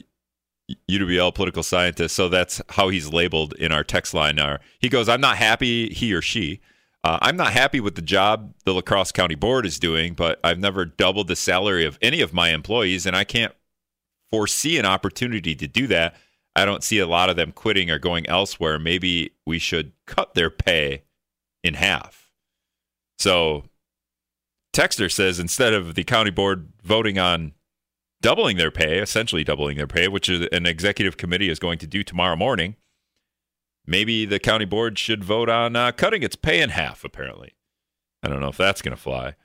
[0.89, 4.35] UWL political scientist, so that's how he's labeled in our text line.
[4.35, 6.59] Now he goes, "I'm not happy." He or she,
[7.03, 10.39] uh, I'm not happy with the job the La Crosse County Board is doing, but
[10.43, 13.53] I've never doubled the salary of any of my employees, and I can't
[14.31, 16.15] foresee an opportunity to do that.
[16.55, 18.79] I don't see a lot of them quitting or going elsewhere.
[18.79, 21.03] Maybe we should cut their pay
[21.63, 22.31] in half.
[23.19, 23.65] So,
[24.73, 27.53] Texter says instead of the county board voting on
[28.21, 31.87] doubling their pay, essentially doubling their pay, which is an executive committee is going to
[31.87, 32.75] do tomorrow morning,
[33.85, 37.03] maybe the county board should vote on uh, cutting its pay in half.
[37.03, 37.53] Apparently,
[38.23, 39.35] I don't know if that's going to fly.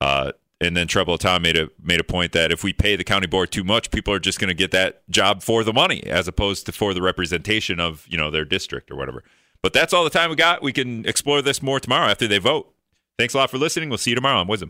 [0.00, 3.04] Uh, and then Trouble Tom made a made a point that if we pay the
[3.04, 6.02] county board too much, people are just going to get that job for the money
[6.04, 9.22] as opposed to for the representation of you know their district or whatever.
[9.62, 10.62] But that's all the time we got.
[10.62, 12.72] We can explore this more tomorrow after they vote.
[13.18, 13.88] Thanks a lot for listening.
[13.88, 14.64] We'll see you tomorrow on WIZM.